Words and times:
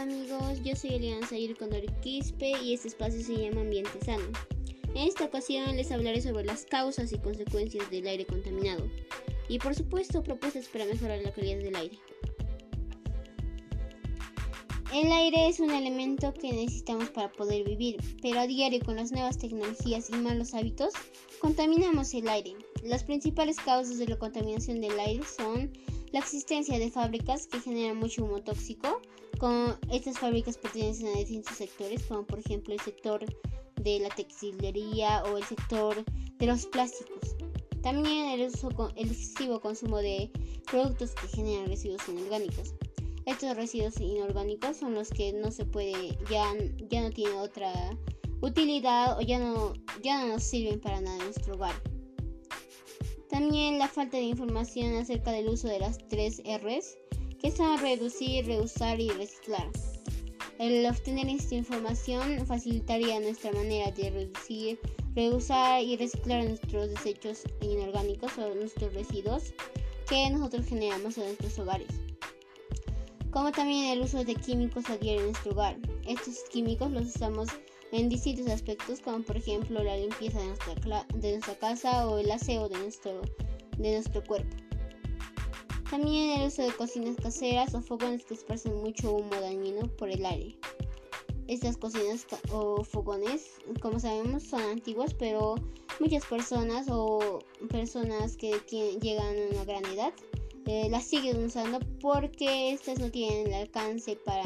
Hola 0.00 0.12
amigos, 0.12 0.62
yo 0.62 0.76
soy 0.76 0.94
Eliana 0.94 1.26
Sayur 1.26 1.56
Condor 1.56 1.82
Quispe 2.02 2.52
y 2.62 2.72
este 2.72 2.86
espacio 2.86 3.20
se 3.20 3.34
llama 3.34 3.62
Ambiente 3.62 3.98
Sano. 4.04 4.28
En 4.94 5.08
esta 5.08 5.24
ocasión 5.24 5.74
les 5.74 5.90
hablaré 5.90 6.22
sobre 6.22 6.44
las 6.44 6.64
causas 6.66 7.12
y 7.12 7.18
consecuencias 7.18 7.90
del 7.90 8.06
aire 8.06 8.24
contaminado 8.24 8.88
y 9.48 9.58
por 9.58 9.74
supuesto 9.74 10.22
propuestas 10.22 10.68
para 10.68 10.84
mejorar 10.84 11.20
la 11.22 11.32
calidad 11.32 11.58
del 11.58 11.74
aire. 11.74 11.98
El 14.94 15.10
aire 15.10 15.48
es 15.48 15.58
un 15.58 15.70
elemento 15.70 16.32
que 16.32 16.52
necesitamos 16.52 17.10
para 17.10 17.32
poder 17.32 17.64
vivir, 17.64 17.96
pero 18.22 18.38
a 18.38 18.46
diario 18.46 18.78
con 18.84 18.94
las 18.94 19.10
nuevas 19.10 19.36
tecnologías 19.36 20.10
y 20.10 20.12
malos 20.14 20.54
hábitos 20.54 20.92
contaminamos 21.40 22.14
el 22.14 22.28
aire. 22.28 22.54
Las 22.82 23.02
principales 23.02 23.56
causas 23.56 23.98
de 23.98 24.06
la 24.06 24.18
contaminación 24.18 24.80
del 24.80 24.98
aire 25.00 25.24
son 25.24 25.72
la 26.12 26.20
existencia 26.20 26.78
de 26.78 26.90
fábricas 26.90 27.46
que 27.46 27.60
generan 27.60 27.96
mucho 27.96 28.24
humo 28.24 28.40
tóxico, 28.42 29.00
con 29.38 29.76
estas 29.90 30.18
fábricas 30.18 30.58
pertenecen 30.58 31.08
a 31.08 31.18
distintos 31.18 31.56
sectores, 31.56 32.02
como 32.04 32.24
por 32.24 32.38
ejemplo 32.38 32.74
el 32.74 32.80
sector 32.80 33.24
de 33.80 34.00
la 34.00 34.08
textilería 34.08 35.22
o 35.24 35.38
el 35.38 35.44
sector 35.44 36.04
de 36.38 36.46
los 36.46 36.66
plásticos. 36.66 37.36
También 37.82 38.26
el, 38.30 38.48
uso, 38.48 38.70
el 38.96 39.10
excesivo 39.10 39.60
consumo 39.60 39.98
de 39.98 40.30
productos 40.70 41.12
que 41.12 41.28
generan 41.28 41.66
residuos 41.66 42.08
inorgánicos. 42.08 42.74
Estos 43.26 43.56
residuos 43.56 44.00
inorgánicos 44.00 44.76
son 44.76 44.94
los 44.94 45.10
que 45.10 45.32
no 45.32 45.50
se 45.50 45.64
puede, 45.64 46.16
ya, 46.30 46.52
ya 46.88 47.02
no 47.02 47.10
tienen 47.10 47.36
otra 47.36 47.72
utilidad 48.40 49.18
o 49.18 49.20
ya 49.20 49.38
no, 49.38 49.74
ya 50.02 50.20
no 50.20 50.34
nos 50.34 50.42
sirven 50.42 50.80
para 50.80 51.00
nada 51.00 51.18
en 51.18 51.24
nuestro 51.24 51.54
hogar. 51.54 51.74
También 53.38 53.78
la 53.78 53.86
falta 53.86 54.16
de 54.16 54.24
información 54.24 54.96
acerca 54.96 55.30
del 55.30 55.48
uso 55.48 55.68
de 55.68 55.78
las 55.78 55.96
tres 56.08 56.42
R's, 56.44 56.98
que 57.40 57.52
son 57.52 57.78
reducir, 57.78 58.44
reusar 58.46 58.98
y 59.00 59.10
reciclar. 59.10 59.64
El 60.58 60.84
obtener 60.84 61.28
esta 61.28 61.54
información 61.54 62.44
facilitaría 62.48 63.20
nuestra 63.20 63.52
manera 63.52 63.92
de 63.92 64.10
reducir, 64.10 64.80
reusar 65.14 65.84
y 65.84 65.96
reciclar 65.96 66.46
nuestros 66.46 66.90
desechos 66.90 67.44
inorgánicos 67.60 68.36
o 68.38 68.56
nuestros 68.56 68.92
residuos 68.92 69.54
que 70.08 70.28
nosotros 70.30 70.66
generamos 70.66 71.16
en 71.16 71.26
nuestros 71.26 71.60
hogares. 71.60 72.00
Como 73.30 73.52
también 73.52 73.92
el 73.92 74.00
uso 74.00 74.24
de 74.24 74.34
químicos 74.34 74.90
a 74.90 74.96
diario 74.96 75.20
en 75.20 75.26
nuestro 75.28 75.52
hogar. 75.52 75.76
Estos 76.08 76.42
químicos 76.50 76.90
los 76.90 77.14
usamos 77.14 77.50
en 77.92 78.08
distintos 78.08 78.48
aspectos 78.48 79.00
como 79.00 79.22
por 79.22 79.36
ejemplo 79.36 79.82
la 79.82 79.96
limpieza 79.96 80.38
de 80.40 80.46
nuestra, 80.46 81.06
de 81.14 81.32
nuestra 81.32 81.54
casa 81.58 82.08
o 82.08 82.18
el 82.18 82.30
aseo 82.30 82.68
de 82.68 82.78
nuestro, 82.78 83.22
de 83.78 83.92
nuestro 83.92 84.22
cuerpo. 84.24 84.56
También 85.90 86.40
el 86.40 86.48
uso 86.48 86.62
de 86.62 86.72
cocinas 86.72 87.16
caseras 87.16 87.74
o 87.74 87.80
fogones 87.80 88.24
que 88.24 88.34
esparcen 88.34 88.76
mucho 88.82 89.12
humo 89.12 89.40
dañino 89.40 89.88
por 89.96 90.10
el 90.10 90.24
aire. 90.26 90.58
Estas 91.46 91.78
cocinas 91.78 92.26
o 92.52 92.84
fogones, 92.84 93.54
como 93.80 93.98
sabemos, 93.98 94.42
son 94.42 94.60
antiguas, 94.60 95.14
pero 95.14 95.54
muchas 95.98 96.26
personas 96.26 96.88
o 96.90 97.38
personas 97.70 98.36
que 98.36 98.60
llegan 99.00 99.34
a 99.34 99.54
una 99.54 99.64
gran 99.64 99.84
edad 99.86 100.12
eh, 100.70 100.90
las 100.90 101.04
siguen 101.04 101.42
usando 101.42 101.80
porque 101.98 102.72
estas 102.72 102.98
no 102.98 103.10
tienen 103.10 103.46
el 103.46 103.54
alcance 103.54 104.16
para 104.16 104.44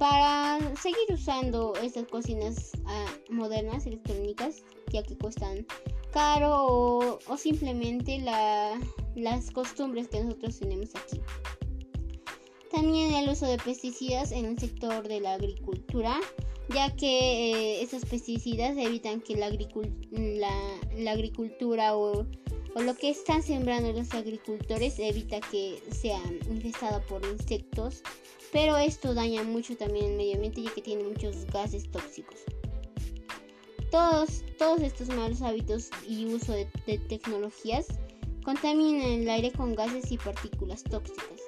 para 0.00 0.58
seguir 0.76 1.12
usando 1.12 1.74
estas 1.82 2.06
cocinas 2.06 2.72
ah, 2.86 3.14
modernas 3.28 3.84
electrónicas, 3.86 4.64
ya 4.90 5.02
que 5.02 5.14
cuestan 5.18 5.66
caro 6.10 7.18
o, 7.28 7.36
simplemente 7.36 8.18
las 9.14 9.50
costumbres 9.50 10.08
que 10.08 10.24
nosotros 10.24 10.58
tenemos 10.58 10.88
aquí. 10.96 11.20
También 12.72 13.12
el 13.12 13.28
uso 13.28 13.44
de 13.44 13.58
pesticidas 13.58 14.32
en 14.32 14.46
el 14.46 14.58
sector 14.58 15.06
de 15.06 15.20
la 15.20 15.34
agricultura, 15.34 16.18
ya 16.70 16.96
que 16.96 17.52
eh, 17.52 17.82
estos 17.82 18.06
pesticidas 18.06 18.78
evitan 18.78 19.20
que 19.20 19.36
la, 19.36 19.50
la, 20.96 21.10
agricultura 21.12 21.94
o, 21.94 22.26
o, 22.74 22.82
lo 22.82 22.94
que 22.96 23.10
están 23.10 23.42
sembrando 23.42 23.92
los 23.92 24.12
agricultores 24.14 24.98
evita 24.98 25.40
que 25.40 25.82
sea 25.90 26.20
infestada 26.48 27.00
por 27.06 27.24
insectos 27.24 28.02
pero 28.52 28.76
esto 28.76 29.14
daña 29.14 29.44
mucho 29.44 29.76
también 29.76 30.06
el 30.06 30.16
medio 30.16 30.34
ambiente 30.34 30.62
ya 30.62 30.74
que 30.74 30.82
tiene 30.82 31.04
muchos 31.04 31.46
gases 31.46 31.88
tóxicos. 31.90 32.40
Todos, 33.90 34.44
todos 34.58 34.80
estos 34.80 35.08
malos 35.08 35.42
hábitos 35.42 35.90
y 36.08 36.26
uso 36.26 36.52
de, 36.52 36.66
tecnologías 37.08 37.86
contaminan 38.44 39.22
el 39.22 39.30
aire 39.30 39.52
con 39.52 39.74
gases 39.74 40.10
y 40.10 40.18
partículas 40.18 40.82
tóxicas. 40.82 41.40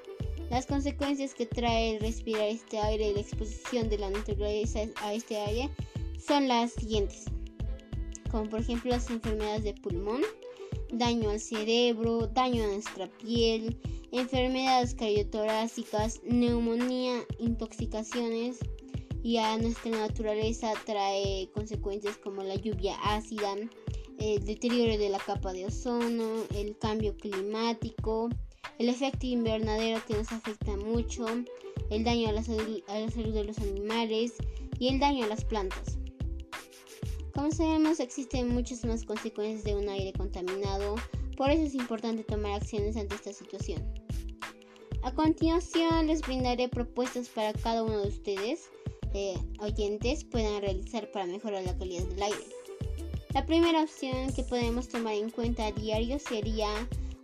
Las 0.51 0.67
consecuencias 0.67 1.35
que 1.35 1.47
trae 1.47 1.97
el 1.97 2.01
respirar 2.01 2.49
este 2.49 2.79
aire 2.79 3.11
y 3.11 3.15
la 3.15 3.21
exposición 3.21 3.89
de 3.89 3.99
la 3.99 4.11
naturaleza 4.11 4.81
a 4.97 5.15
este 5.15 5.39
aire 5.39 5.71
son 6.19 6.47
las 6.47 6.73
siguientes, 6.73 7.25
como 8.31 8.49
por 8.51 8.61
ejemplo 8.61 8.91
las 8.91 9.09
enfermedades 9.09 9.65
de 9.65 9.75
pulmón, 9.75 10.23
daño 10.93 11.31
al 11.31 11.41
cerebro, 11.41 12.29
daño 12.29 12.65
a 12.65 12.69
nuestra 12.69 13.09
piel, 13.19 13.79
enfermedades 14.13 14.95
cardiotorácicas, 14.95 16.21
neumonía, 16.25 17.25
intoxicaciones 17.39 18.59
y 19.23 19.39
a 19.39 19.57
nuestra 19.57 19.91
naturaleza 19.91 20.73
trae 20.85 21.49
consecuencias 21.55 22.19
como 22.19 22.43
la 22.43 22.57
lluvia 22.57 22.95
ácida, 23.03 23.55
el 24.19 24.45
deterioro 24.45 24.99
de 24.99 25.09
la 25.09 25.19
capa 25.19 25.53
de 25.53 25.67
ozono, 25.67 26.45
el 26.55 26.77
cambio 26.79 27.17
climático, 27.17 28.29
el 28.79 28.89
efecto 28.89 29.27
invernadero 29.27 30.03
que 30.07 30.15
nos 30.15 30.31
afecta 30.31 30.77
mucho, 30.77 31.25
el 31.91 32.05
daño 32.05 32.29
a 32.29 32.33
la, 32.33 32.43
salud, 32.43 32.83
a 32.89 32.99
la 32.99 33.11
salud 33.11 33.33
de 33.33 33.45
los 33.45 33.59
animales 33.59 34.35
y 34.79 34.89
el 34.89 35.01
daño 35.01 35.25
a 35.25 35.29
las 35.29 35.45
plantas. 35.45 36.02
Como 37.35 37.51
sabemos, 37.51 37.99
existen 37.99 38.49
muchas 38.49 38.85
más 38.85 39.05
consecuencias 39.05 39.65
de 39.65 39.75
un 39.75 39.89
aire 39.89 40.13
contaminado, 40.13 40.97
por 41.37 41.51
eso 41.51 41.63
es 41.63 41.75
importante 41.75 42.25
tomar 42.25 42.53
acciones 42.53 42.97
ante 42.97 43.15
esta 43.15 43.33
situación. 43.33 43.83
A 45.03 45.15
continuación 45.15 46.09
les 46.09 46.21
brindaré 46.21 46.69
propuestas 46.69 47.29
para 47.29 47.55
cada 47.55 47.85
uno 47.85 48.03
de 48.03 48.09
ustedes, 48.09 48.71
eh, 49.15 49.35
oyentes, 49.61 50.25
puedan 50.25 50.61
realizar 50.61 51.11
para 51.11 51.27
mejorar 51.27 51.65
la 51.65 51.77
calidad 51.77 52.05
del 52.05 52.23
aire. 52.23 52.47
La 53.33 53.47
primera 53.47 53.83
opción 53.83 54.31
que 54.35 54.43
podemos 54.43 54.89
tomar 54.89 55.15
en 55.15 55.31
cuenta 55.31 55.67
a 55.67 55.73
diario 55.73 56.19
sería 56.19 56.69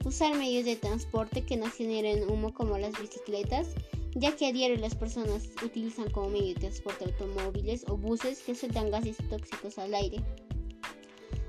usar 0.07 0.35
medios 0.37 0.65
de 0.65 0.77
transporte 0.77 1.45
que 1.45 1.59
no 1.59 1.71
generen 1.71 2.31
humo 2.31 2.55
como 2.55 2.79
las 2.79 2.99
bicicletas, 2.99 3.69
ya 4.15 4.35
que 4.37 4.47
a 4.47 4.53
diario 4.53 4.77
las 4.77 4.95
personas 4.95 5.49
utilizan 5.65 6.11
como 6.11 6.31
medio 6.31 6.55
de 6.55 6.61
transporte 6.61 7.05
automóviles 7.05 7.85
o 7.89 7.97
buses 7.97 8.41
que 8.41 8.55
sueltan 8.55 8.91
gases 8.91 9.17
tóxicos 9.29 9.79
al 9.79 9.95
aire. 9.95 10.23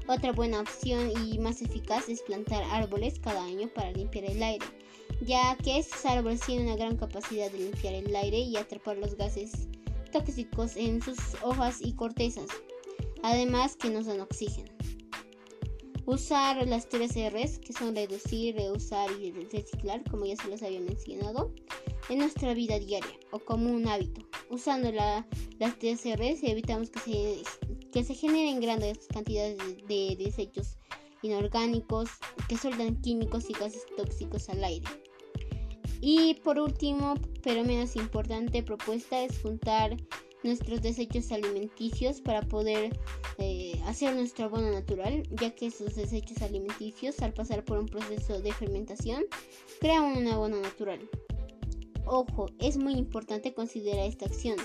Otra 0.08 0.31
buena 0.31 0.62
opción 0.62 1.12
y 1.25 1.38
más 1.40 1.62
eficaz 1.62 2.09
es 2.09 2.22
plantar 2.24 2.64
árboles 2.72 3.20
cada 3.20 3.44
año 3.44 3.70
para 3.74 3.92
limpiar 3.92 4.25
el 4.25 4.42
aire 4.42 4.66
ya 5.22 5.58
que 5.58 5.80
estos 5.80 6.06
árboles 6.06 6.42
tienen 6.42 6.68
una 6.68 6.75
gran 6.75 6.97
capacidad 6.97 7.52
de 7.52 7.59
limpiar 7.59 7.94
el 7.94 8.16
aire 8.16 8.40
y 8.40 8.56
atrapar 8.56 8.97
los 8.97 9.16
gases 9.16 9.52
tóxicos 10.12 10.76
en 10.76 11.02
sus 11.02 11.18
hojas 11.44 11.80
y 11.81 11.94
cortezas, 11.94 12.47
además 13.22 13.76
que 13.76 13.90
nos 13.90 14.06
dan 14.06 14.22
oxígeno. 14.22 14.72
Usar 16.06 16.66
las 16.68 16.90
tres 16.90 17.12
R's, 17.12 17.59
que 17.59 17.74
son 17.74 17.96
reducir, 17.96 18.56
reusar 18.56 19.09
y 19.22 19.31
reciclar, 19.31 20.03
como 20.09 20.26
ya 20.26 20.36
se 20.38 20.47
los 20.47 20.64
había 20.64 20.80
mencionado, 20.80 21.53
en 22.09 22.20
nuestra 22.20 22.53
vida 22.53 22.80
diaria 22.80 23.18
o 23.31 23.40
como 23.40 23.72
un 23.72 23.88
hábito. 23.88 24.22
Usando 24.50 24.92
las 24.92 25.80
tres 25.80 26.02
R's 26.06 26.44
evitamos 26.44 26.90
que 26.90 27.00
se, 27.00 27.44
que 27.92 28.03
se 28.03 28.16
generen 28.16 28.59
grandes 28.59 29.08
cantidades 29.08 29.58
de 29.88 30.16
desechos 30.18 30.78
inorgánicos 31.22 32.09
que 32.47 32.58
sueltan 32.58 33.02
químicos 33.02 33.50
y 33.50 33.53
gases 33.53 33.85
tóxicos 33.96 34.50
al 34.50 34.64
aire. 34.64 34.88
Y 36.02 36.35
por 36.35 36.58
último, 36.59 37.16
pero 37.44 37.64
menos 37.64 37.96
importante, 37.96 38.64
propuesta 38.64 39.22
es 39.22 39.41
juntar 39.41 39.97
nuestros 40.44 40.82
desechos 40.82 41.32
alimenticios 41.32 42.22
para 42.22 42.41
poder 42.41 42.97
eh, 43.38 43.79
hacer 43.85 44.16
nuestro 44.16 44.46
abono 44.46 44.72
natural, 44.72 45.23
ya 45.32 45.53
que 45.53 45.67
esos 45.67 45.96
desechos 45.96 46.41
alimenticios, 46.41 47.22
al 47.22 47.34
pasar 47.34 47.66
por 47.66 47.78
un 47.78 47.88
proceso 47.88 48.40
de 48.40 48.53
fermentación, 48.53 49.26
crean 49.82 50.17
un 50.17 50.28
abono 50.28 50.62
natural. 50.62 51.00
Ojo, 52.11 52.47
es 52.58 52.76
muy 52.76 52.94
importante 52.94 53.53
considerar 53.53 54.08
esta 54.08 54.26
acción, 54.26 54.56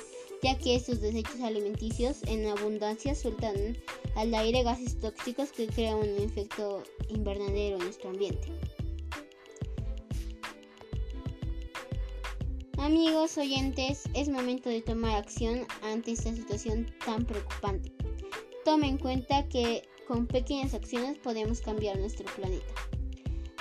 ya 0.42 0.56
que 0.56 0.76
estos 0.76 1.02
desechos 1.02 1.42
alimenticios 1.42 2.22
en 2.22 2.46
abundancia 2.46 3.14
sueltan 3.14 3.76
al 4.16 4.34
aire 4.34 4.62
gases 4.62 4.98
tóxicos 4.98 5.52
que 5.52 5.66
crean 5.66 5.98
un 5.98 6.22
efecto 6.22 6.82
invernadero 7.10 7.76
en 7.76 7.84
nuestro 7.84 8.08
ambiente. 8.08 8.48
Amigos 12.78 13.36
oyentes, 13.36 14.04
es 14.14 14.30
momento 14.30 14.70
de 14.70 14.80
tomar 14.80 15.16
acción 15.16 15.66
ante 15.82 16.12
esta 16.12 16.34
situación 16.34 16.86
tan 17.04 17.26
preocupante. 17.26 17.92
Tome 18.64 18.88
en 18.88 18.96
cuenta 18.96 19.46
que 19.50 19.82
con 20.08 20.26
pequeñas 20.26 20.72
acciones 20.72 21.18
podemos 21.18 21.60
cambiar 21.60 21.98
nuestro 21.98 22.24
planeta. 22.36 22.93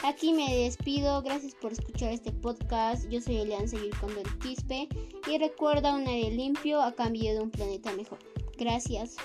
Aquí 0.03 0.33
me 0.33 0.53
despido, 0.53 1.21
gracias 1.21 1.55
por 1.55 1.71
escuchar 1.71 2.11
este 2.11 2.33
podcast. 2.33 3.07
Yo 3.07 3.21
soy 3.21 3.38
Elian 3.38 3.69
Seguir 3.69 3.95
con 4.01 4.09
Quispe 4.41 4.89
y 5.31 5.38
recuerda 5.38 5.95
un 5.95 6.05
aire 6.05 6.35
limpio 6.35 6.81
a 6.81 6.91
cambio 6.94 7.33
de 7.33 7.39
un 7.39 7.50
planeta 7.50 7.94
mejor. 7.94 8.19
Gracias. 8.57 9.15